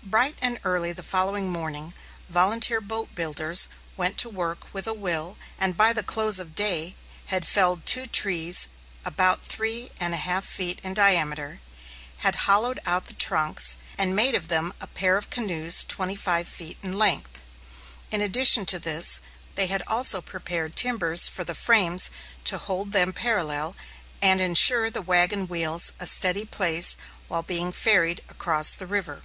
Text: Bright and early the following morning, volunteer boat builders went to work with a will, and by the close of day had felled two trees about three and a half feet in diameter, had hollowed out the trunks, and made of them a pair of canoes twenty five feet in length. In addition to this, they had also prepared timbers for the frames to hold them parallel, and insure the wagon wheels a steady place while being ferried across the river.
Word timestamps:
Bright 0.00 0.36
and 0.40 0.58
early 0.64 0.92
the 0.92 1.02
following 1.02 1.50
morning, 1.52 1.92
volunteer 2.30 2.80
boat 2.80 3.14
builders 3.14 3.68
went 3.94 4.16
to 4.18 4.30
work 4.30 4.72
with 4.72 4.86
a 4.86 4.94
will, 4.94 5.36
and 5.58 5.76
by 5.76 5.92
the 5.92 6.02
close 6.04 6.38
of 6.38 6.54
day 6.54 6.96
had 7.26 7.46
felled 7.46 7.84
two 7.84 8.06
trees 8.06 8.68
about 9.04 9.42
three 9.44 9.90
and 10.00 10.14
a 10.14 10.16
half 10.16 10.46
feet 10.46 10.80
in 10.82 10.94
diameter, 10.94 11.60
had 12.18 12.36
hollowed 12.46 12.80
out 12.86 13.04
the 13.04 13.12
trunks, 13.12 13.76
and 13.98 14.16
made 14.16 14.34
of 14.34 14.48
them 14.48 14.72
a 14.80 14.86
pair 14.86 15.18
of 15.18 15.28
canoes 15.28 15.84
twenty 15.84 16.16
five 16.16 16.48
feet 16.48 16.78
in 16.82 16.96
length. 16.96 17.42
In 18.10 18.22
addition 18.22 18.64
to 18.66 18.78
this, 18.78 19.20
they 19.56 19.66
had 19.66 19.82
also 19.86 20.22
prepared 20.22 20.74
timbers 20.74 21.28
for 21.28 21.44
the 21.44 21.54
frames 21.56 22.10
to 22.44 22.56
hold 22.56 22.92
them 22.92 23.12
parallel, 23.12 23.76
and 24.22 24.40
insure 24.40 24.88
the 24.88 25.02
wagon 25.02 25.48
wheels 25.48 25.92
a 26.00 26.06
steady 26.06 26.46
place 26.46 26.96
while 27.26 27.42
being 27.42 27.72
ferried 27.72 28.22
across 28.30 28.70
the 28.70 28.86
river. 28.86 29.20